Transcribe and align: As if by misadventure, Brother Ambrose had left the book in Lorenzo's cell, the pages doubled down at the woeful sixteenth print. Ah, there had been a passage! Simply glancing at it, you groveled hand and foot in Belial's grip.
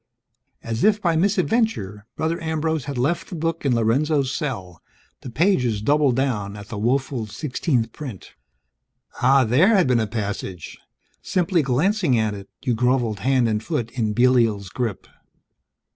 As 0.63 0.83
if 0.83 0.99
by 0.99 1.15
misadventure, 1.15 2.07
Brother 2.15 2.41
Ambrose 2.41 2.85
had 2.85 2.97
left 2.97 3.29
the 3.29 3.35
book 3.35 3.63
in 3.67 3.75
Lorenzo's 3.75 4.33
cell, 4.35 4.81
the 5.21 5.29
pages 5.29 5.79
doubled 5.79 6.15
down 6.15 6.57
at 6.57 6.69
the 6.69 6.77
woeful 6.79 7.27
sixteenth 7.27 7.91
print. 7.93 8.31
Ah, 9.21 9.43
there 9.43 9.67
had 9.75 9.85
been 9.85 9.99
a 9.99 10.07
passage! 10.07 10.79
Simply 11.21 11.61
glancing 11.61 12.17
at 12.17 12.33
it, 12.33 12.49
you 12.63 12.73
groveled 12.73 13.19
hand 13.19 13.47
and 13.47 13.61
foot 13.63 13.91
in 13.91 14.13
Belial's 14.13 14.69
grip. 14.69 15.05